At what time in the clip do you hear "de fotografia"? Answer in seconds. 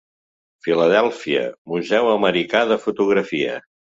2.75-3.61